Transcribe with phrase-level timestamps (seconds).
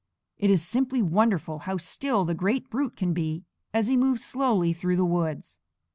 [0.39, 4.73] It is simply wonderful how still the great brute can be as he moves slowly
[4.73, 5.59] through the woods.